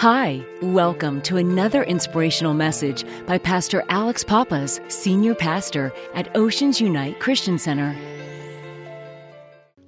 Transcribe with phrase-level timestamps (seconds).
[0.00, 7.20] Hi, welcome to another inspirational message by Pastor Alex Papas, Senior Pastor at Oceans Unite
[7.20, 7.94] Christian Center.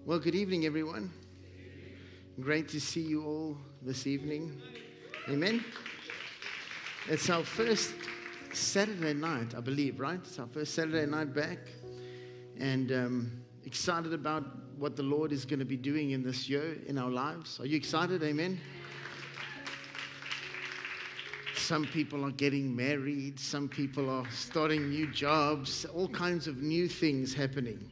[0.05, 1.11] Well, good evening, everyone.
[2.39, 4.61] Great to see you all this evening.
[5.31, 5.65] Amen.
[7.09, 7.95] It's our first
[8.53, 10.21] Saturday night, I believe, right?
[10.23, 11.57] It's our first Saturday night back.
[12.61, 14.45] And um, excited about
[14.77, 17.59] what the Lord is going to be doing in this year in our lives.
[17.61, 18.23] Are you excited?
[18.23, 18.61] Amen.
[21.63, 26.89] Some people are getting married, some people are starting new jobs, all kinds of new
[26.89, 27.89] things happening.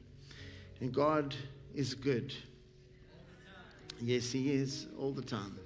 [0.81, 1.37] And God
[1.73, 2.35] is good.
[4.03, 5.57] Yes, He is all the time.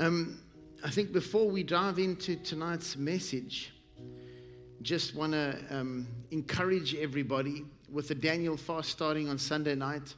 [0.00, 0.40] Um,
[0.84, 3.72] I think before we dive into tonight's message,
[4.82, 10.16] just want to um, encourage everybody with the Daniel fast starting on Sunday night.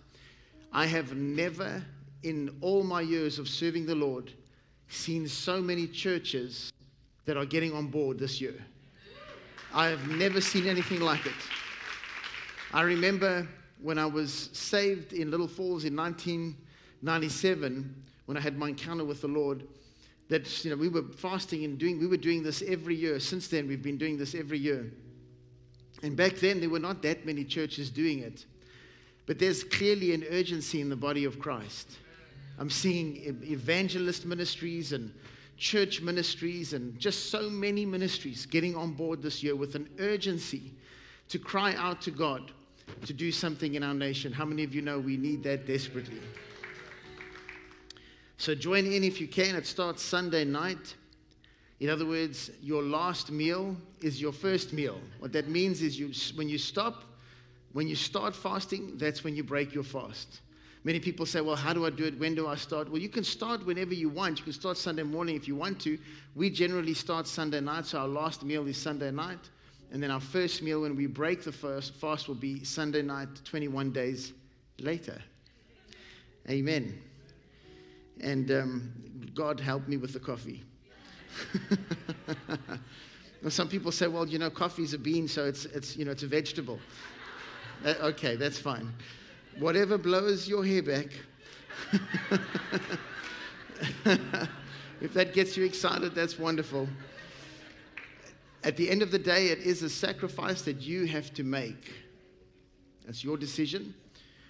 [0.72, 1.84] I have never,
[2.22, 4.32] in all my years of serving the Lord,
[4.92, 6.72] seen so many churches
[7.24, 8.54] that are getting on board this year.
[9.72, 11.32] I have never seen anything like it.
[12.72, 13.46] I remember
[13.80, 19.20] when I was saved in Little Falls in 1997, when I had my encounter with
[19.20, 19.66] the Lord,
[20.28, 23.18] that you know we were fasting and doing we were doing this every year.
[23.18, 24.92] Since then, we've been doing this every year.
[26.02, 28.46] And back then, there were not that many churches doing it.
[29.26, 31.98] But there's clearly an urgency in the body of Christ.
[32.60, 35.10] I'm seeing evangelist ministries and
[35.56, 40.74] church ministries and just so many ministries getting on board this year with an urgency
[41.30, 42.52] to cry out to God
[43.06, 44.30] to do something in our nation.
[44.30, 46.20] How many of you know we need that desperately?
[48.36, 49.56] So join in if you can.
[49.56, 50.96] It starts Sunday night.
[51.78, 55.00] In other words, your last meal is your first meal.
[55.18, 57.04] What that means is you, when you stop,
[57.72, 60.40] when you start fasting, that's when you break your fast.
[60.82, 62.18] Many people say, well, how do I do it?
[62.18, 62.90] When do I start?
[62.90, 64.38] Well, you can start whenever you want.
[64.38, 65.98] You can start Sunday morning if you want to.
[66.34, 69.50] We generally start Sunday night, so our last meal is Sunday night.
[69.92, 73.28] And then our first meal, when we break the first fast, will be Sunday night,
[73.44, 74.32] 21 days
[74.78, 75.20] later.
[76.48, 76.98] Amen.
[78.22, 78.92] And um,
[79.34, 80.64] God help me with the coffee.
[83.48, 86.22] Some people say, well, you know, coffee's a bean, so it's, it's, you know, it's
[86.22, 86.78] a vegetable.
[87.82, 88.92] Uh, okay, that's fine
[89.58, 91.08] whatever blows your hair back.
[95.00, 96.88] if that gets you excited, that's wonderful.
[98.62, 101.92] At the end of the day, it is a sacrifice that you have to make.
[103.06, 103.94] That's your decision.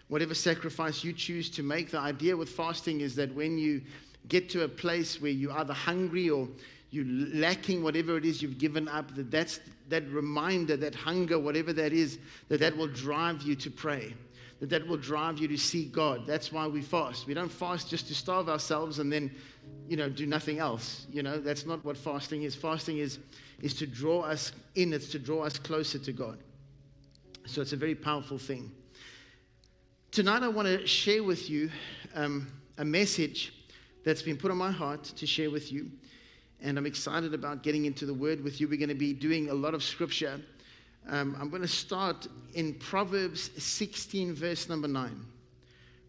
[0.08, 3.80] Whatever sacrifice you choose to make, the idea with fasting is that when you
[4.28, 6.48] get to a place where you're either hungry or
[6.90, 11.72] you're lacking whatever it is you've given up, that that's that reminder, that hunger, whatever
[11.72, 12.18] that is,
[12.48, 14.14] that that will drive you to pray
[14.60, 16.26] that that will drive you to seek God.
[16.26, 17.26] That's why we fast.
[17.26, 19.30] We don't fast just to starve ourselves and then,
[19.88, 21.06] you know, do nothing else.
[21.10, 22.54] You know, that's not what fasting is.
[22.54, 23.18] Fasting is,
[23.62, 26.38] is to draw us in, it's to draw us closer to God.
[27.46, 28.70] So it's a very powerful thing.
[30.10, 31.70] Tonight, I want to share with you
[32.14, 32.46] um,
[32.76, 33.54] a message
[34.04, 35.90] that's been put on my heart to share with you.
[36.60, 38.68] And I'm excited about getting into the word with you.
[38.68, 40.38] We're going to be doing a lot of scripture
[41.08, 45.24] um, I'm going to start in Proverbs 16, verse number 9.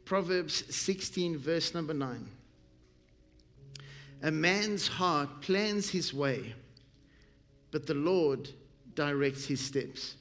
[0.06, 2.28] Proverbs 16, verse number 9.
[4.24, 6.54] A man's heart plans his way,
[7.72, 8.50] but the Lord
[8.94, 10.16] directs his steps.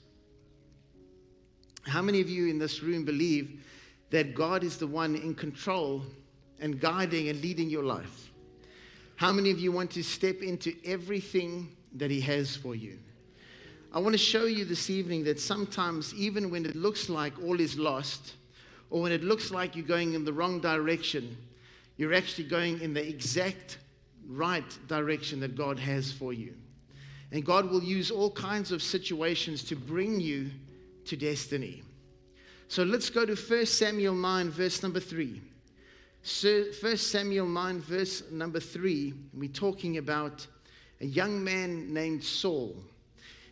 [1.83, 3.63] How many of you in this room believe
[4.11, 6.03] that God is the one in control
[6.61, 8.31] and guiding and leading your life?
[9.17, 12.99] How many of you want to step into everything that He has for you?
[13.93, 17.59] I want to show you this evening that sometimes, even when it looks like all
[17.59, 18.35] is lost,
[18.89, 21.37] or when it looks like you're going in the wrong direction,
[21.97, 23.79] you're actually going in the exact
[24.29, 26.55] right direction that God has for you.
[27.33, 30.51] And God will use all kinds of situations to bring you
[31.07, 31.83] to destiny.
[32.69, 35.43] So let's go to 1 Samuel 9, verse number 3.
[36.23, 40.47] 1 Samuel 9, verse number 3, we're talking about
[41.01, 42.77] a young man named Saul.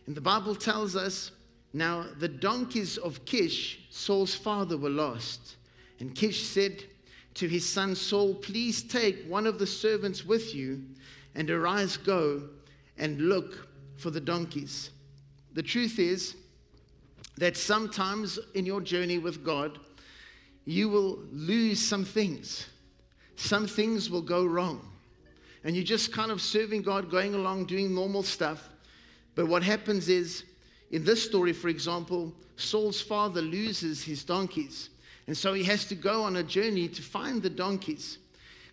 [0.09, 1.29] And the Bible tells us
[1.71, 5.57] now the donkeys of Kish, Saul's father, were lost.
[5.99, 6.83] And Kish said
[7.35, 10.81] to his son Saul, Please take one of the servants with you
[11.35, 12.41] and arise, go
[12.97, 13.67] and look
[13.97, 14.89] for the donkeys.
[15.53, 16.35] The truth is
[17.37, 19.77] that sometimes in your journey with God,
[20.65, 22.65] you will lose some things.
[23.35, 24.81] Some things will go wrong.
[25.63, 28.69] And you're just kind of serving God, going along, doing normal stuff.
[29.35, 30.43] But what happens is,
[30.91, 34.89] in this story, for example, Saul's father loses his donkeys.
[35.27, 38.17] And so he has to go on a journey to find the donkeys.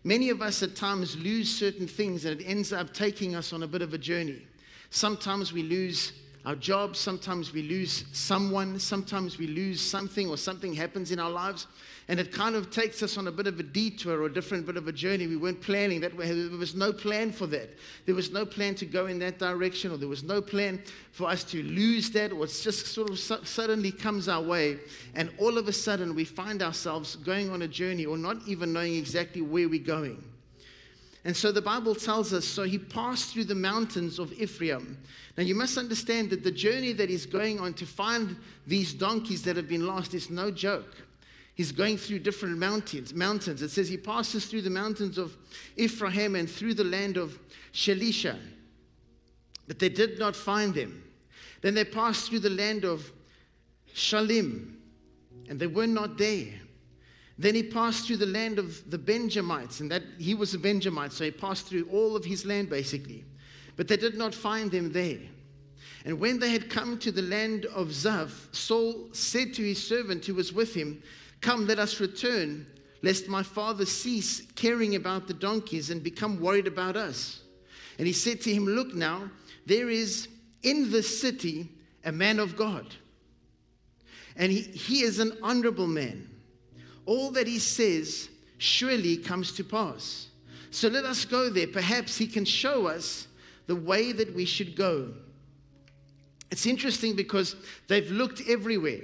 [0.04, 3.62] Many of us at times lose certain things and it ends up taking us on
[3.62, 4.46] a bit of a journey.
[4.90, 6.12] Sometimes we lose
[6.46, 11.28] our jobs, sometimes we lose someone, sometimes we lose something or something happens in our
[11.28, 11.66] lives.
[12.06, 14.64] And it kind of takes us on a bit of a detour or a different
[14.64, 15.26] bit of a journey.
[15.26, 16.16] We weren't planning that.
[16.16, 17.70] There was no plan for that.
[18.04, 21.28] There was no plan to go in that direction, or there was no plan for
[21.28, 24.78] us to lose that, or it just sort of suddenly comes our way.
[25.16, 28.72] And all of a sudden, we find ourselves going on a journey or not even
[28.72, 30.22] knowing exactly where we're going.
[31.26, 34.96] And so the Bible tells us so he passed through the mountains of Ephraim.
[35.36, 39.42] Now you must understand that the journey that he's going on to find these donkeys
[39.42, 40.94] that have been lost is no joke.
[41.56, 43.12] He's going through different mountains.
[43.12, 43.60] Mountains.
[43.60, 45.36] It says he passes through the mountains of
[45.76, 47.36] Ephraim and through the land of
[47.72, 48.38] Shalisha,
[49.66, 51.02] but they did not find them.
[51.60, 53.10] Then they passed through the land of
[53.92, 54.76] Shalim,
[55.48, 56.52] and they were not there.
[57.38, 61.12] Then he passed through the land of the Benjamites, and that he was a Benjamite,
[61.12, 63.24] so he passed through all of his land basically.
[63.76, 65.20] But they did not find them there.
[66.06, 70.24] And when they had come to the land of Zuph, Saul said to his servant
[70.24, 71.02] who was with him,
[71.40, 72.66] Come, let us return,
[73.02, 77.42] lest my father cease caring about the donkeys and become worried about us.
[77.98, 79.30] And he said to him, Look now,
[79.66, 80.28] there is
[80.62, 81.68] in the city
[82.04, 82.86] a man of God.
[84.36, 86.28] And he, he is an honorable man.
[87.06, 90.28] All that he says surely comes to pass.
[90.70, 91.68] So let us go there.
[91.68, 93.28] Perhaps he can show us
[93.66, 95.12] the way that we should go.
[96.50, 97.56] It's interesting because
[97.88, 99.00] they've looked everywhere.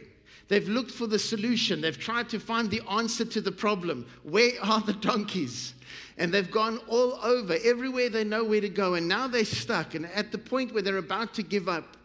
[0.48, 1.80] They've looked for the solution.
[1.80, 4.06] They've tried to find the answer to the problem.
[4.22, 5.74] Where are the donkeys?
[6.18, 8.94] And they've gone all over, everywhere they know where to go.
[8.94, 11.96] And now they're stuck and at the point where they're about to give up.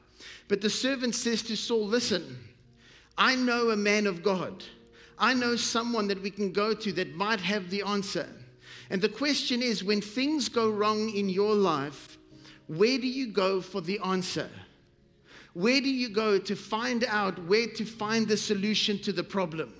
[0.47, 2.37] But the servant says to Saul, Listen,
[3.17, 4.63] I know a man of God.
[5.17, 8.27] I know someone that we can go to that might have the answer.
[8.89, 12.17] And the question is when things go wrong in your life,
[12.67, 14.49] where do you go for the answer?
[15.57, 19.73] where do you go to find out where to find the solution to the problem?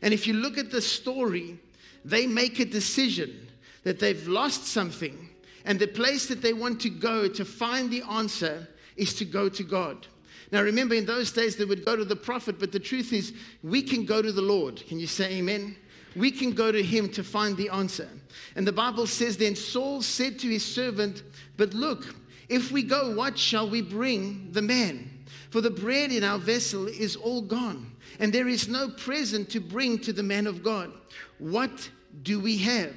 [0.00, 1.58] And if you look at the story,
[2.06, 3.46] they make a decision
[3.82, 5.28] that they've lost something,
[5.66, 8.66] and the place that they want to go to find the answer
[8.96, 10.06] is to go to God.
[10.52, 13.32] Now, remember, in those days they would go to the prophet, but the truth is,
[13.62, 14.84] we can go to the Lord.
[14.86, 15.76] Can you say amen?
[16.16, 18.08] We can go to him to find the answer.
[18.54, 21.22] And the Bible says, Then Saul said to his servant,
[21.56, 22.14] But look,
[22.48, 25.10] if we go, what shall we bring the man?
[25.50, 29.60] For the bread in our vessel is all gone, and there is no present to
[29.60, 30.92] bring to the man of God.
[31.38, 31.90] What
[32.22, 32.94] do we have?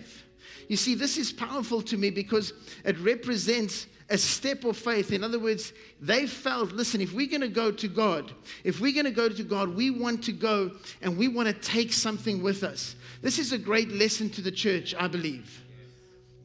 [0.68, 2.54] You see, this is powerful to me because
[2.84, 5.12] it represents a step of faith.
[5.12, 8.32] In other words, they felt, listen, if we're going to go to God,
[8.64, 10.72] if we're going to go to God, we want to go
[11.02, 12.96] and we want to take something with us.
[13.22, 15.64] This is a great lesson to the church, I believe.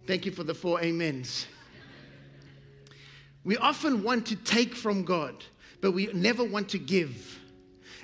[0.06, 1.46] Thank you for the four amens.
[3.44, 5.44] We often want to take from God,
[5.80, 7.38] but we never want to give.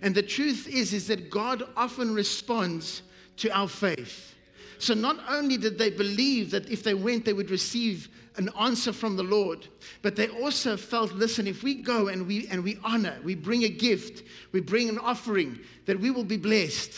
[0.02, 3.02] And the truth is, is that God often responds
[3.38, 4.34] to our faith.
[4.79, 8.93] So not only did they believe that if they went, they would receive an answer
[8.93, 9.67] from the Lord,
[10.01, 13.65] but they also felt, listen, if we go and we and we honor, we bring
[13.65, 14.23] a gift,
[14.53, 16.93] we bring an offering, that we will be blessed.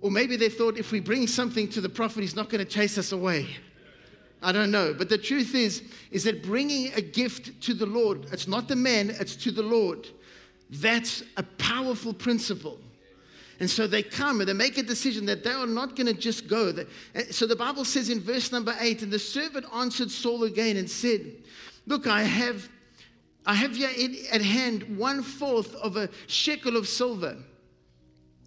[0.00, 2.70] Or maybe they thought if we bring something to the prophet, he's not going to
[2.70, 3.48] chase us away.
[4.42, 4.94] I don't know.
[4.94, 8.76] But the truth is, is that bringing a gift to the Lord, it's not the
[8.76, 10.08] man, it's to the Lord.
[10.70, 12.78] That's a powerful principle.
[13.60, 16.14] And so they come and they make a decision that they are not going to
[16.14, 16.72] just go.
[17.14, 20.78] Eh, so the Bible says in verse number eight, and the servant answered Saul again
[20.78, 21.30] and said,
[21.86, 22.68] Look, I have,
[23.44, 23.90] I have here
[24.32, 27.36] at hand one fourth of a shekel of silver.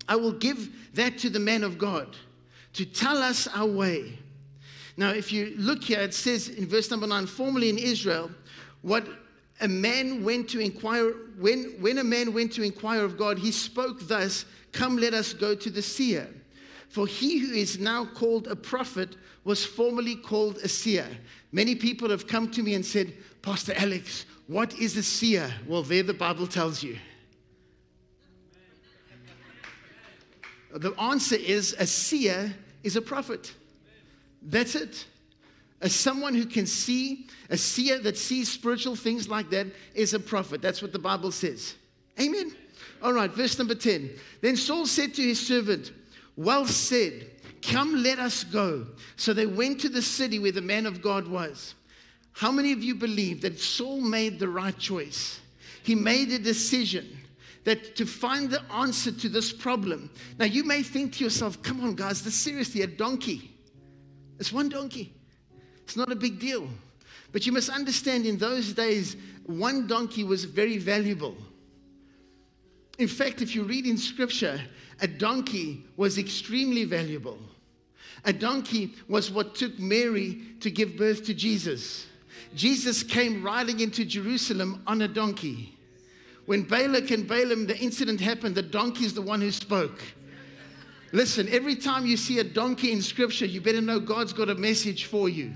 [0.09, 2.15] I will give that to the man of God
[2.73, 4.17] to tell us our way.
[4.97, 8.31] Now, if you look here, it says in verse number nine, formerly in Israel,
[8.81, 9.07] what
[9.61, 13.51] a man went to inquire, when, when a man went to inquire of God, he
[13.51, 16.27] spoke thus, Come, let us go to the seer.
[16.89, 21.07] For he who is now called a prophet was formerly called a seer.
[21.51, 25.51] Many people have come to me and said, Pastor Alex, what is a seer?
[25.67, 26.97] Well, there the Bible tells you.
[30.71, 32.53] The answer is a seer
[32.83, 33.53] is a prophet.
[34.41, 35.05] That's it.
[35.81, 40.19] As someone who can see, a seer that sees spiritual things like that is a
[40.19, 40.61] prophet.
[40.61, 41.75] That's what the Bible says.
[42.19, 42.55] Amen.
[43.03, 44.09] All right, verse number 10.
[44.39, 45.91] Then Saul said to his servant,
[46.37, 47.29] Well said,
[47.61, 48.87] come let us go.
[49.17, 51.75] So they went to the city where the man of God was.
[52.31, 55.41] How many of you believe that Saul made the right choice?
[55.83, 57.17] He made a decision
[57.65, 60.09] that to find the answer to this problem.
[60.39, 63.51] Now you may think to yourself, come on, guys, this seriously a donkey.
[64.39, 65.13] It's one donkey.
[65.83, 66.67] It's not a big deal.
[67.33, 71.35] But you must understand in those days, one donkey was very valuable.
[72.99, 74.61] In fact, if you read in scripture,
[75.01, 77.39] a donkey was extremely valuable.
[78.25, 82.05] A donkey was what took Mary to give birth to Jesus.
[82.55, 85.75] Jesus came riding into Jerusalem on a donkey.
[86.45, 90.01] When Balak and Balaam, the incident happened, the donkey is the one who spoke.
[91.11, 94.55] Listen, every time you see a donkey in scripture, you better know God's got a
[94.55, 95.53] message for you.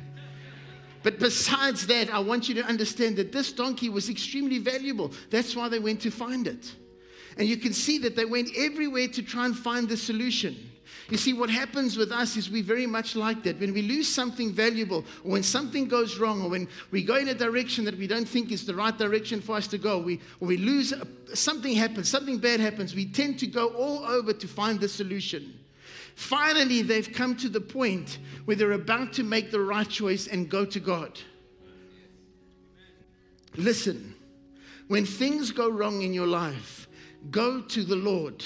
[1.03, 5.13] But besides that, I want you to understand that this donkey was extremely valuable.
[5.29, 6.75] That's why they went to find it.
[7.37, 10.55] And you can see that they went everywhere to try and find the solution.
[11.09, 13.59] You see, what happens with us is we very much like that.
[13.59, 17.29] When we lose something valuable, or when something goes wrong, or when we go in
[17.29, 20.19] a direction that we don't think is the right direction for us to go, we,
[20.41, 24.33] or we lose, a, something happens, something bad happens, we tend to go all over
[24.33, 25.57] to find the solution.
[26.15, 30.49] Finally, they've come to the point where they're about to make the right choice and
[30.49, 31.17] go to God.
[33.55, 34.13] Listen,
[34.87, 36.87] when things go wrong in your life,
[37.31, 38.43] go to the Lord.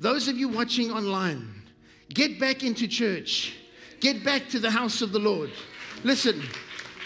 [0.00, 1.62] Those of you watching online,
[2.12, 3.56] get back into church.
[4.00, 5.50] Get back to the house of the Lord.
[6.02, 6.42] Listen,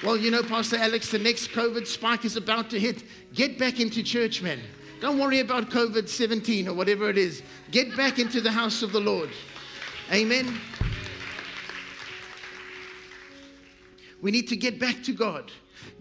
[0.02, 3.04] well, you know, Pastor Alex, the next COVID spike is about to hit.
[3.34, 4.60] Get back into church, man.
[5.00, 7.42] Don't worry about COVID 17 or whatever it is.
[7.70, 9.30] Get back into the house of the Lord.
[10.12, 10.58] Amen.
[14.20, 15.52] We need to get back to God.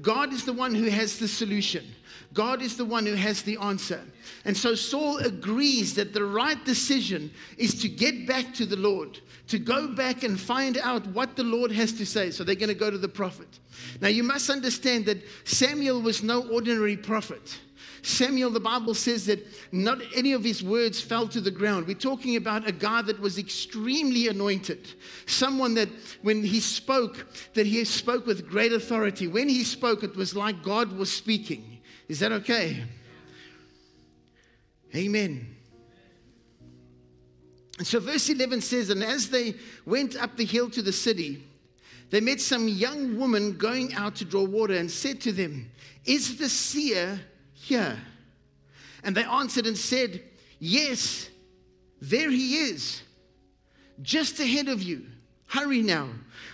[0.01, 1.85] God is the one who has the solution.
[2.33, 4.01] God is the one who has the answer.
[4.47, 9.19] And so Saul agrees that the right decision is to get back to the Lord,
[9.49, 12.31] to go back and find out what the Lord has to say.
[12.31, 13.59] So they're going to go to the prophet.
[13.99, 17.59] Now you must understand that Samuel was no ordinary prophet.
[18.03, 21.85] Samuel, the Bible says that not any of his words fell to the ground.
[21.85, 24.87] We're talking about a guy that was extremely anointed.
[25.25, 25.89] Someone that
[26.21, 29.27] when he spoke, that he spoke with great authority.
[29.27, 31.79] When he spoke, it was like God was speaking.
[32.07, 32.85] Is that okay?
[34.95, 35.55] Amen.
[37.77, 41.43] And so verse 11 says, And as they went up the hill to the city,
[42.09, 45.69] they met some young woman going out to draw water and said to them,
[46.05, 47.19] Is the seer
[47.53, 47.97] here?
[49.03, 50.23] And they answered and said,
[50.59, 51.29] Yes,
[52.01, 53.01] there he is,
[54.01, 55.05] just ahead of you.
[55.47, 56.09] Hurry now,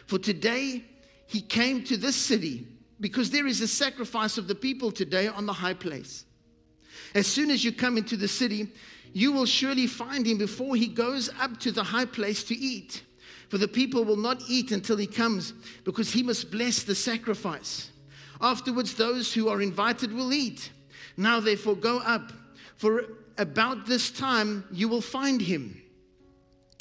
[0.08, 0.84] for today
[1.28, 2.68] he came to this city
[3.00, 6.26] because there is a sacrifice of the people today on the high place.
[7.14, 8.68] As soon as you come into the city,
[9.14, 13.04] you will surely find him before he goes up to the high place to eat.
[13.50, 15.54] For the people will not eat until he comes,
[15.84, 17.92] because he must bless the sacrifice.
[18.42, 20.72] Afterwards, those who are invited will eat.
[21.18, 22.32] Now, therefore, go up,
[22.78, 23.06] for
[23.38, 25.80] about this time you will find him.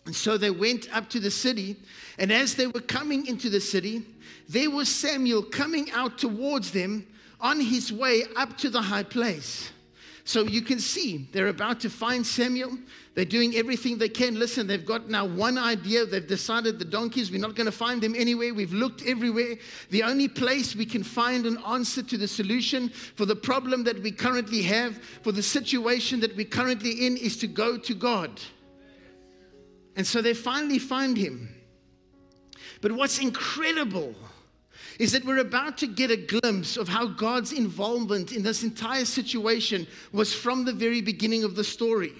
[0.06, 1.76] And so they went up to the city,
[2.18, 4.02] and as they were coming into the city,
[4.48, 7.06] there was Samuel coming out towards them
[7.40, 9.70] on his way up to the high place.
[10.24, 12.78] So you can see they're about to find Samuel.
[13.14, 14.38] They're doing everything they can.
[14.38, 16.06] Listen, they've got now one idea.
[16.06, 18.54] They've decided the donkeys, we're not going to find them anywhere.
[18.54, 19.56] We've looked everywhere.
[19.90, 24.00] The only place we can find an answer to the solution for the problem that
[24.00, 28.40] we currently have, for the situation that we're currently in, is to go to God.
[29.96, 31.52] And so they finally find him.
[32.80, 34.14] But what's incredible
[35.02, 39.04] is that we're about to get a glimpse of how God's involvement in this entire
[39.04, 42.12] situation was from the very beginning of the story.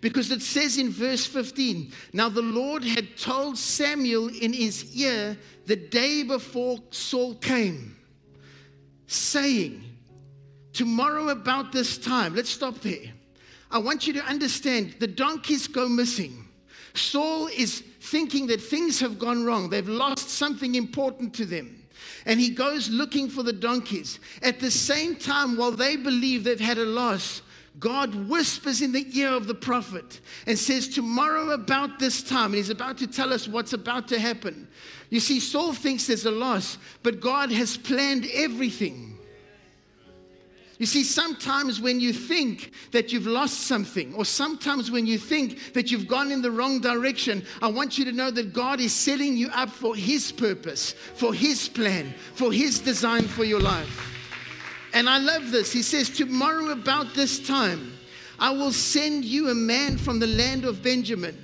[0.00, 5.38] Because it says in verse 15, now the Lord had told Samuel in his ear
[5.66, 7.96] the day before Saul came,
[9.06, 9.84] saying,
[10.72, 13.12] Tomorrow about this time, let's stop there.
[13.70, 16.44] I want you to understand the donkeys go missing.
[16.92, 21.75] Saul is thinking that things have gone wrong, they've lost something important to them
[22.26, 24.18] and he goes looking for the donkeys.
[24.42, 27.40] At the same time, while they believe they've had a loss,
[27.78, 32.56] God whispers in the ear of the prophet and says, Tomorrow, about this time, and
[32.56, 34.66] he's about to tell us what's about to happen.
[35.08, 39.15] You see, Saul thinks there's a loss, but God has planned everything.
[40.78, 45.72] You see, sometimes when you think that you've lost something, or sometimes when you think
[45.72, 48.92] that you've gone in the wrong direction, I want you to know that God is
[48.92, 54.12] setting you up for His purpose, for His plan, for His design for your life.
[54.92, 55.72] And I love this.
[55.72, 57.92] He says, Tomorrow, about this time,
[58.38, 61.36] I will send you a man from the land of Benjamin,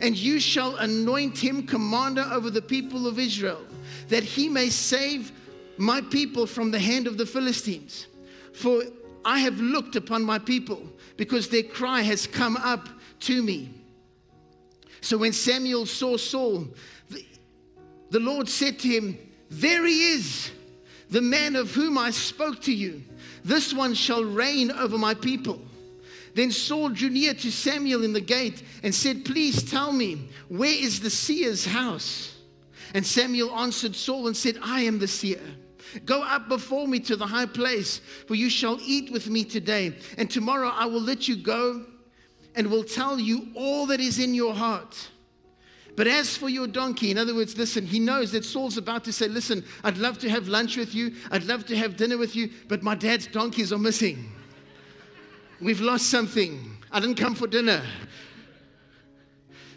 [0.00, 3.64] and you shall anoint him commander over the people of Israel,
[4.08, 5.32] that he may save
[5.76, 8.06] my people from the hand of the Philistines.
[8.56, 8.84] For
[9.22, 10.82] I have looked upon my people
[11.18, 12.88] because their cry has come up
[13.20, 13.68] to me.
[15.02, 16.66] So when Samuel saw Saul,
[18.10, 19.18] the Lord said to him,
[19.50, 20.50] There he is,
[21.10, 23.02] the man of whom I spoke to you.
[23.44, 25.60] This one shall reign over my people.
[26.34, 30.74] Then Saul drew near to Samuel in the gate and said, Please tell me, where
[30.74, 32.34] is the seer's house?
[32.94, 35.42] And Samuel answered Saul and said, I am the seer.
[36.04, 39.96] Go up before me to the high place, for you shall eat with me today.
[40.18, 41.84] And tomorrow I will let you go
[42.54, 45.08] and will tell you all that is in your heart.
[45.96, 49.12] But as for your donkey, in other words, listen, he knows that Saul's about to
[49.12, 52.36] say, Listen, I'd love to have lunch with you, I'd love to have dinner with
[52.36, 54.30] you, but my dad's donkeys are missing.
[55.60, 56.76] We've lost something.
[56.92, 57.82] I didn't come for dinner.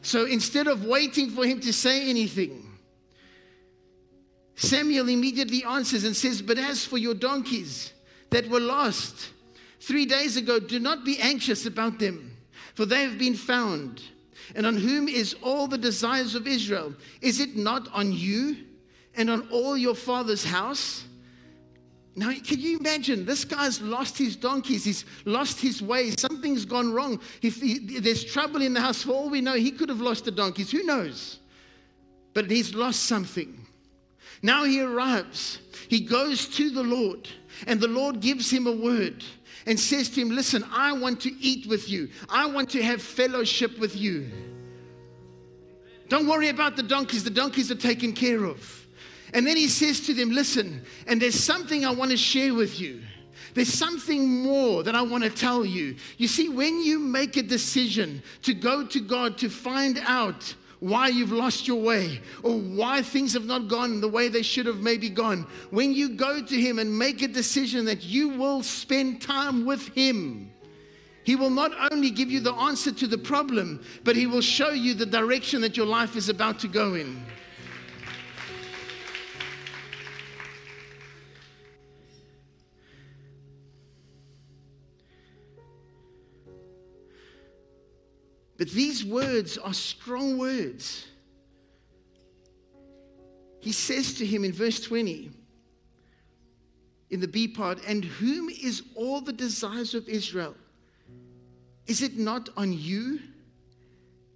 [0.02, 2.69] So instead of waiting for him to say anything,
[4.60, 7.94] Samuel immediately answers and says, But as for your donkeys
[8.30, 9.30] that were lost
[9.80, 12.36] three days ago, do not be anxious about them,
[12.76, 14.02] for they have been found.
[14.56, 16.94] And on whom is all the desires of Israel?
[17.22, 18.58] Is it not on you
[19.16, 21.06] and on all your father's house?
[22.18, 23.26] Now, can you imagine?
[23.26, 24.84] This guy's lost his donkeys.
[24.84, 26.12] He's lost his way.
[26.18, 27.22] Something's gone wrong.
[27.42, 30.26] If he, there's trouble in the house, for all we know, he could have lost
[30.26, 30.70] the donkeys.
[30.70, 31.40] Who knows?
[32.34, 33.68] But he's lost something.
[34.42, 35.60] Now he arrives.
[35.88, 37.28] He goes to the Lord,
[37.68, 39.24] and the Lord gives him a word
[39.66, 43.02] and says to him, Listen, I want to eat with you, I want to have
[43.02, 44.30] fellowship with you.
[46.08, 48.88] Don't worry about the donkeys, the donkeys are taken care of.
[49.34, 52.80] And then he says to them, Listen, and there's something I want to share with
[52.80, 53.02] you.
[53.54, 55.96] There's something more that I want to tell you.
[56.18, 61.08] You see, when you make a decision to go to God to find out why
[61.08, 64.80] you've lost your way or why things have not gone the way they should have
[64.80, 69.22] maybe gone, when you go to Him and make a decision that you will spend
[69.22, 70.52] time with Him,
[71.24, 74.72] He will not only give you the answer to the problem, but He will show
[74.72, 77.22] you the direction that your life is about to go in.
[88.60, 91.08] But these words are strong words.
[93.62, 95.32] He says to him in verse 20,
[97.10, 100.56] in the B part, and whom is all the desires of Israel?
[101.88, 103.20] Is it not on you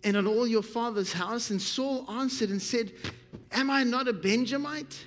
[0.05, 1.49] and on all your father's house?
[1.49, 2.93] And Saul answered and said,
[3.51, 5.05] Am I not a Benjamite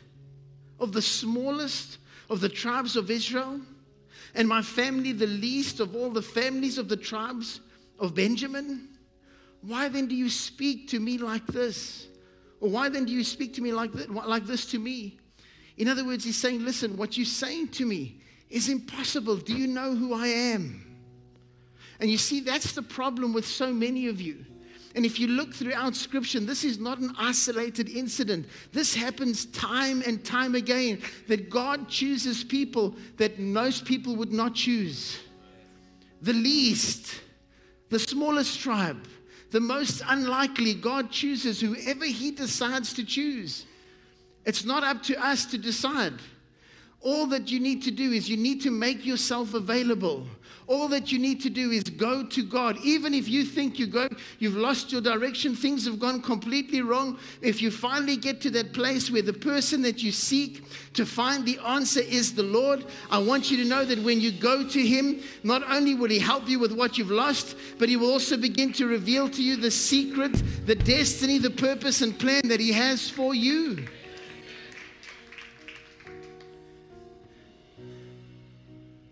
[0.79, 1.97] of the smallest
[2.29, 3.63] of the tribes of Israel?
[4.35, 7.61] And my family the least of all the families of the tribes
[7.99, 8.91] of Benjamin?
[9.67, 12.07] Why then do you speak to me like this?
[12.61, 15.19] Or why then do you speak to me like, this, like this to me?
[15.77, 19.37] In other words, he's saying, Listen, what you're saying to me is impossible.
[19.37, 20.83] Do you know who I am?
[22.01, 24.45] And you see, that's the problem with so many of you.
[24.95, 28.47] And if you look throughout Scripture, this is not an isolated incident.
[28.73, 34.55] This happens time and time again that God chooses people that most people would not
[34.55, 35.19] choose.
[36.23, 37.21] The least,
[37.91, 39.07] the smallest tribe,
[39.51, 43.67] the most unlikely, God chooses whoever He decides to choose.
[44.45, 46.15] It's not up to us to decide.
[47.01, 50.27] All that you need to do is you need to make yourself available.
[50.69, 52.77] All that you need to do is go to God.
[52.83, 54.09] Even if you think you go,
[54.41, 57.19] you've lost your direction, things have gone completely wrong.
[57.41, 61.47] If you finally get to that place where the person that you seek to find
[61.47, 64.87] the answer is the Lord, I want you to know that when you go to
[64.87, 68.37] Him, not only will He help you with what you've lost, but He will also
[68.37, 70.33] begin to reveal to you the secret,
[70.67, 73.87] the destiny, the purpose, and plan that He has for you.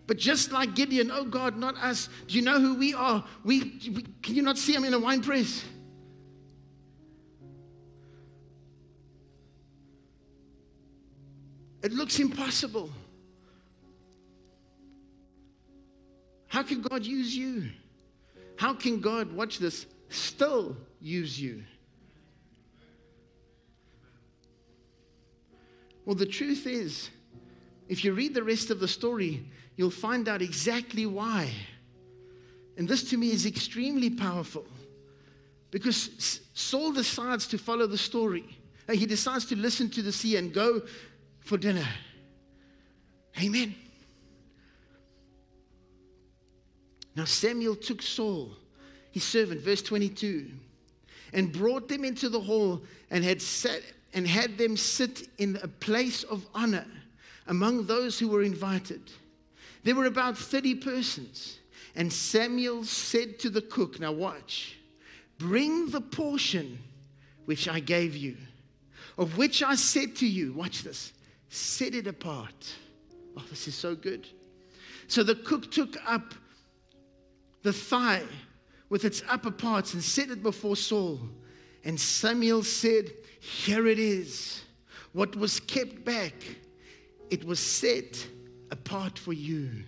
[0.07, 2.09] But just like Gideon, oh God, not us.
[2.27, 3.23] Do you know who we are?
[3.43, 5.63] We, we can you not see I'm in a wine press?
[11.81, 12.89] It looks impossible.
[16.47, 17.69] How can God use you?
[18.57, 21.63] How can God, watch this, still use you?
[26.05, 27.09] Well, the truth is,
[27.87, 29.45] if you read the rest of the story,
[29.75, 31.51] you'll find out exactly why.
[32.77, 34.65] And this to me is extremely powerful
[35.71, 38.57] because Saul decides to follow the story.
[38.87, 40.81] Uh, he decides to listen to the sea and go
[41.39, 41.87] for dinner.
[43.41, 43.75] Amen.
[47.15, 48.51] Now Samuel took Saul,
[49.11, 50.51] his servant, verse 22,
[51.33, 53.81] and brought them into the hall and had sat
[54.13, 56.85] and had them sit in a place of honor
[57.47, 59.01] among those who were invited.
[59.83, 61.59] There were about 30 persons.
[61.95, 64.77] And Samuel said to the cook, Now watch,
[65.37, 66.79] bring the portion
[67.45, 68.35] which I gave you.
[69.17, 71.13] of which I said to you, watch this,
[71.49, 72.73] set it apart.
[73.37, 74.27] Oh, this is so good.
[75.07, 76.33] So the cook took up
[77.63, 78.23] the thigh
[78.89, 81.19] with its upper parts and set it before Saul.
[81.83, 84.63] And Samuel said, Here it is.
[85.13, 86.33] What was kept back,
[87.29, 88.25] it was set
[88.71, 89.83] apart for you.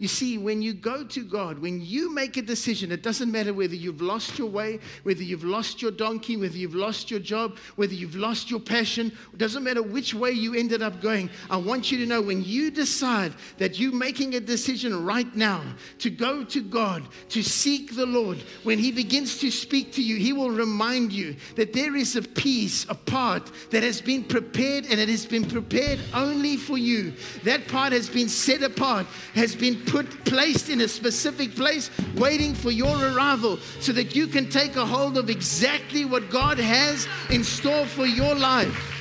[0.00, 3.52] You see, when you go to God, when you make a decision, it doesn't matter
[3.52, 7.58] whether you've lost your way, whether you've lost your donkey, whether you've lost your job,
[7.76, 11.28] whether you've lost your passion, it doesn't matter which way you ended up going.
[11.50, 15.62] I want you to know when you decide that you're making a decision right now
[15.98, 20.16] to go to God, to seek the Lord, when He begins to speak to you,
[20.16, 24.86] He will remind you that there is a piece, a part that has been prepared
[24.86, 27.12] and it has been prepared only for you.
[27.44, 32.54] That part has been set apart, has been put placed in a specific place waiting
[32.54, 37.08] for your arrival so that you can take a hold of exactly what God has
[37.30, 38.99] in store for your life.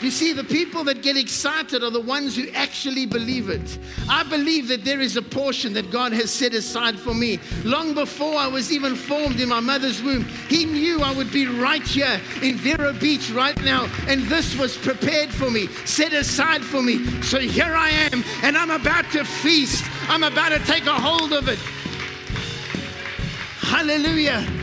[0.00, 3.78] You see, the people that get excited are the ones who actually believe it.
[4.08, 7.40] I believe that there is a portion that God has set aside for me.
[7.64, 11.46] Long before I was even formed in my mother's womb, He knew I would be
[11.46, 13.88] right here in Vero Beach right now.
[14.06, 17.04] And this was prepared for me, set aside for me.
[17.22, 19.84] So here I am, and I'm about to feast.
[20.08, 21.58] I'm about to take a hold of it.
[23.60, 24.57] Hallelujah.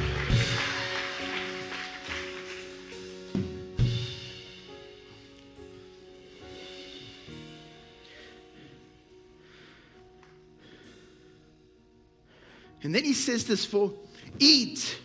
[12.85, 13.91] And then he says this for
[14.37, 14.99] eat,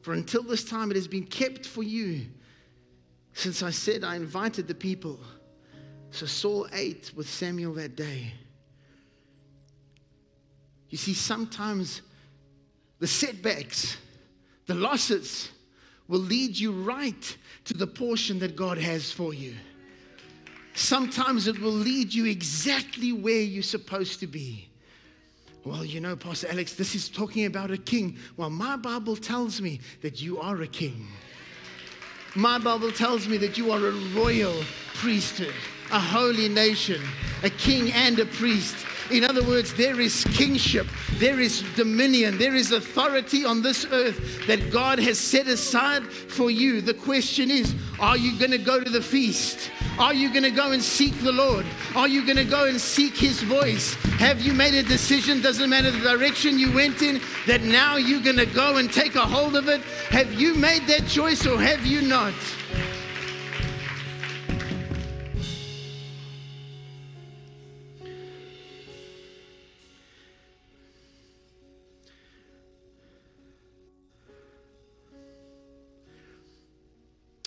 [0.00, 2.24] for until this time it has been kept for you.
[3.34, 5.20] Since I said I invited the people.
[6.10, 8.32] So Saul ate with Samuel that day.
[10.88, 12.00] You see, sometimes
[12.98, 13.98] the setbacks,
[14.64, 15.50] the losses,
[16.08, 19.54] will lead you right to the portion that God has for you.
[20.72, 24.70] Sometimes it will lead you exactly where you're supposed to be.
[25.66, 28.18] Well, you know, Pastor Alex, this is talking about a king.
[28.36, 31.08] Well, my Bible tells me that you are a king.
[32.36, 34.54] My Bible tells me that you are a royal
[34.94, 35.52] priesthood,
[35.90, 37.02] a holy nation,
[37.42, 38.76] a king and a priest.
[39.10, 44.46] In other words, there is kingship, there is dominion, there is authority on this earth
[44.46, 46.80] that God has set aside for you.
[46.80, 49.70] The question is are you going to go to the feast?
[49.98, 51.64] Are you going to go and seek the Lord?
[51.94, 53.94] Are you going to go and seek His voice?
[54.18, 55.40] Have you made a decision?
[55.40, 59.14] Doesn't matter the direction you went in, that now you're going to go and take
[59.14, 59.80] a hold of it?
[60.10, 62.34] Have you made that choice or have you not?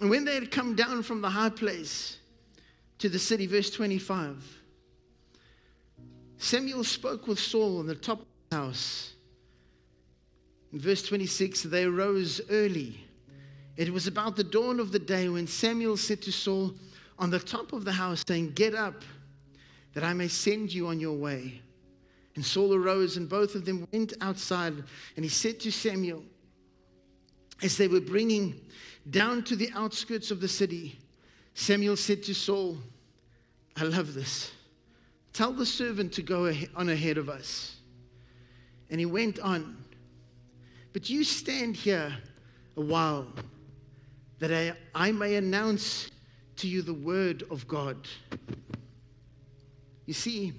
[0.02, 2.18] And when they had come down from the high place
[3.00, 4.58] to the city, verse 25,
[6.38, 9.14] Samuel spoke with Saul on the top of the house.
[10.72, 13.04] In verse 26, they arose early.
[13.76, 16.74] It was about the dawn of the day when Samuel said to Saul
[17.18, 19.04] on the top of the house, saying, Get up,
[19.94, 21.62] that I may send you on your way.
[22.36, 24.74] And Saul arose, and both of them went outside.
[25.16, 26.24] And he said to Samuel,
[27.62, 28.62] as they were bringing
[29.10, 31.00] down to the outskirts of the city,
[31.54, 32.78] Samuel said to Saul,
[33.76, 34.52] I love this.
[35.34, 37.78] Tell the servant to go on ahead of us.
[38.90, 39.78] And he went on.
[40.94, 42.16] But you stand here
[42.76, 43.28] a while
[44.40, 46.10] that I, I may announce
[46.58, 48.08] to you the word of God.
[50.06, 50.54] You see,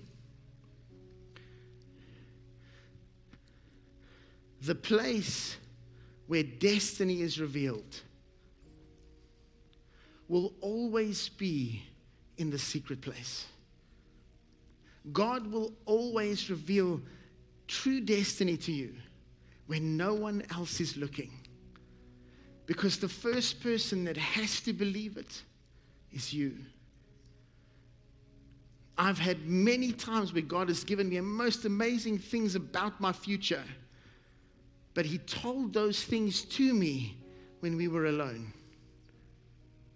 [4.63, 5.57] the place
[6.27, 8.03] where destiny is revealed
[10.31, 11.83] will always be
[12.39, 13.47] in the secret place.
[15.13, 17.01] God will always reveal
[17.67, 18.95] true destiny to you
[19.67, 21.33] when no one else is looking.
[22.67, 25.43] Because the first person that has to believe it
[26.13, 26.57] is you.
[28.97, 33.13] I've had many times where God has given me the most amazing things about my
[33.13, 33.65] future,
[34.95, 37.17] but He told those things to me
[37.61, 38.53] when we were alone.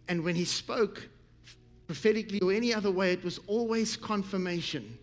[0.09, 1.09] And when He spoke
[1.87, 4.99] prophetically or any other way, it was always confirmation.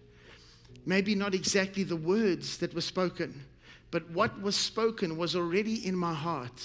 [0.86, 3.44] Maybe not exactly the words that were spoken,
[3.92, 6.64] but what was spoken was already in my heart.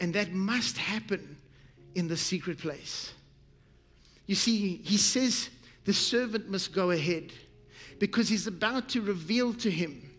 [0.00, 1.36] And that must happen
[1.94, 3.12] in the secret place.
[4.26, 5.50] You see, he says
[5.84, 7.32] the servant must go ahead
[7.98, 10.10] because he's about to reveal to him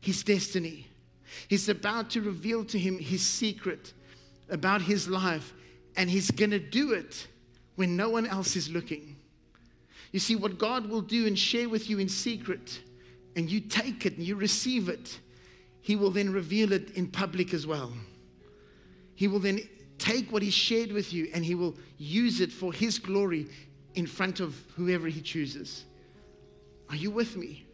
[0.00, 0.86] his destiny.
[1.48, 3.92] He's about to reveal to him his secret
[4.50, 5.54] about his life,
[5.96, 7.26] and he's going to do it
[7.76, 9.16] when no one else is looking.
[10.12, 12.80] You see, what God will do and share with you in secret,
[13.34, 15.18] and you take it and you receive it,
[15.80, 17.92] He will then reveal it in public as well.
[19.14, 19.60] He will then
[19.98, 23.48] take what He shared with you and He will use it for His glory
[23.94, 25.84] in front of whoever He chooses.
[26.90, 27.64] Are you with me?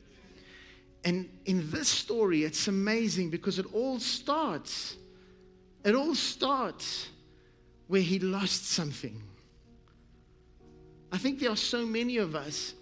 [1.05, 4.97] And in this story, it's amazing because it all starts,
[5.85, 7.09] it all starts
[7.89, 9.21] where he lost something.
[11.11, 12.75] I think there are so many of us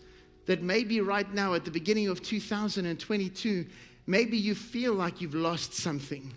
[0.47, 3.67] that maybe right now at the beginning of 2022,
[4.07, 6.33] maybe you feel like you've lost something.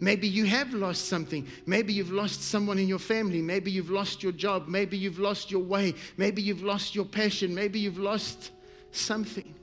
[0.00, 1.46] Maybe you have lost something.
[1.66, 3.40] Maybe you've lost someone in your family.
[3.40, 4.66] Maybe you've lost your job.
[4.66, 5.94] Maybe you've lost your way.
[6.16, 7.54] Maybe you've lost your passion.
[7.54, 8.50] Maybe you've lost
[8.90, 9.54] something.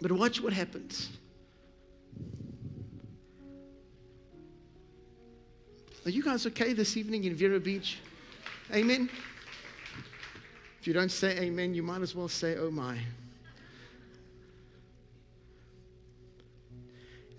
[0.00, 1.10] But watch what happens.
[6.06, 7.98] Are you guys okay this evening in Vero Beach?
[8.72, 9.10] Amen.
[10.80, 12.96] If you don't say amen, you might as well say, oh my.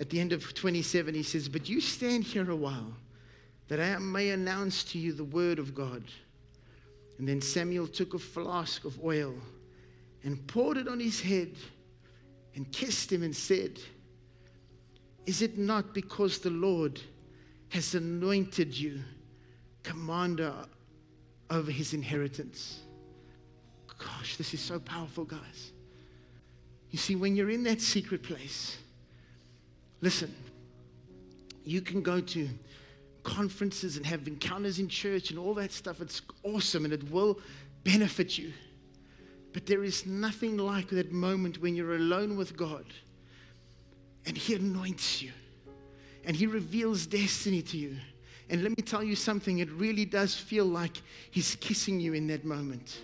[0.01, 2.93] At the end of 27, he says, But you stand here a while,
[3.69, 6.03] that I may announce to you the word of God.
[7.19, 9.33] And then Samuel took a flask of oil
[10.25, 11.55] and poured it on his head
[12.53, 13.79] and kissed him and said,
[15.25, 16.99] Is it not because the Lord
[17.69, 19.01] has anointed you
[19.83, 20.53] commander
[21.49, 22.79] over his inheritance.
[23.97, 25.71] Gosh, this is so powerful, guys.
[26.91, 28.77] You see, when you're in that secret place,
[30.01, 30.33] listen,
[31.63, 32.47] you can go to
[33.23, 35.99] conferences and have encounters in church and all that stuff.
[35.99, 37.39] It's awesome and it will
[37.83, 38.53] benefit you.
[39.51, 42.85] But there is nothing like that moment when you're alone with God
[44.25, 45.31] and He anoints you
[46.27, 47.97] and He reveals destiny to you
[48.49, 52.27] and let me tell you something, it really does feel like He's kissing you in
[52.27, 53.01] that moment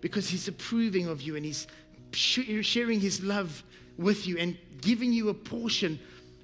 [0.00, 1.66] because He's approving of you and He's
[2.12, 3.62] sharing His love
[3.98, 5.98] with you and giving you a portion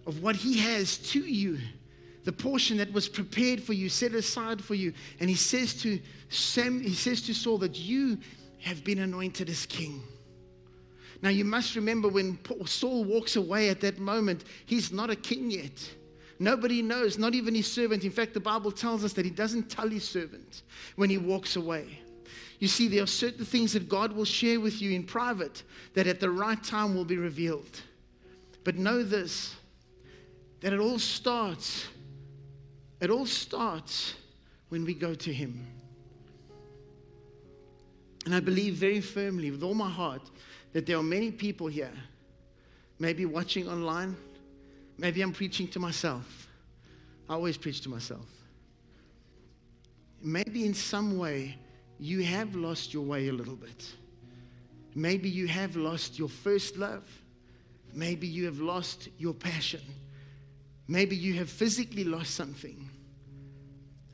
[0.06, 1.58] of what He has to you.
[2.24, 4.92] The portion that was prepared for you, set aside for you.
[5.18, 8.18] And he says to Sam, he says to Saul that you
[8.60, 10.02] have been anointed as king.
[11.22, 15.50] Now you must remember when Saul walks away at that moment, he's not a king
[15.50, 15.90] yet.
[16.38, 18.04] Nobody knows, not even his servant.
[18.04, 20.62] In fact, the Bible tells us that he doesn't tell his servant
[20.96, 21.98] when he walks away.
[22.60, 25.62] You see, there are certain things that God will share with you in private
[25.94, 27.82] that at the right time will be revealed.
[28.64, 29.54] But know this
[30.60, 31.86] that it all starts,
[33.00, 34.14] it all starts
[34.70, 35.64] when we go to Him.
[38.24, 40.22] And I believe very firmly, with all my heart,
[40.72, 41.92] that there are many people here,
[42.98, 44.16] maybe watching online,
[44.98, 46.48] Maybe I'm preaching to myself.
[47.28, 48.26] I always preach to myself.
[50.20, 51.56] Maybe in some way
[52.00, 53.92] you have lost your way a little bit.
[54.94, 57.04] Maybe you have lost your first love.
[57.94, 59.80] Maybe you have lost your passion.
[60.88, 62.88] Maybe you have physically lost something.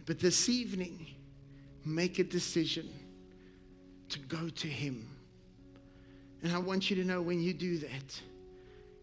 [0.05, 1.07] But this evening,
[1.85, 2.90] make a decision
[4.11, 5.09] to go to Him.
[6.42, 8.20] And I want you to know when you do that,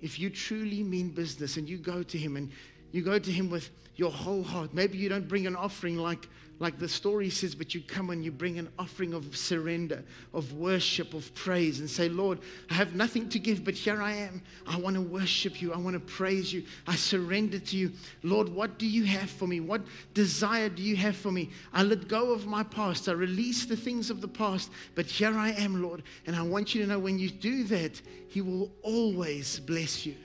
[0.02, 2.52] if you truly mean business and you go to Him and
[2.92, 6.28] you go to Him with your whole heart, maybe you don't bring an offering like
[6.62, 10.54] like the story says, but you come and you bring an offering of surrender, of
[10.54, 12.38] worship, of praise, and say, Lord,
[12.70, 14.44] I have nothing to give, but here I am.
[14.68, 15.74] I want to worship you.
[15.74, 16.64] I want to praise you.
[16.86, 17.92] I surrender to you.
[18.22, 19.60] Lord, what do you have for me?
[19.60, 19.82] What
[20.14, 21.50] desire do you have for me?
[21.74, 23.10] I let go of my past.
[23.10, 26.04] I release the things of the past, but here I am, Lord.
[26.28, 30.16] And I want you to know when you do that, He will always bless you.